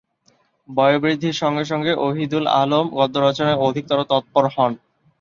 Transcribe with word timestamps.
বয়োবৃদ্ধির 0.69 1.39
সঙ্গে 1.41 1.63
সঙ্গে 1.71 1.91
ওহীদুল 2.05 2.45
আলম 2.61 2.85
গদ্যরচনায় 2.97 3.61
অধিকতর 3.67 3.99
তৎপর 4.11 4.43
হন। 4.55 4.71